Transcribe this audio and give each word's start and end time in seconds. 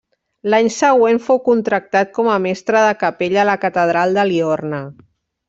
L'any 0.51 0.69
següent 0.75 1.19
fou 1.25 1.39
contractat 1.47 2.09
com 2.15 2.31
a 2.37 2.39
mestre 2.47 2.81
de 2.87 2.97
capella 3.05 3.43
a 3.45 3.45
la 3.51 3.59
catedral 3.67 4.19
de 4.19 4.27
Liorna. 4.33 4.83